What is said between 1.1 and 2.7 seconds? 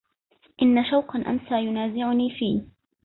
أمسى ينازعني في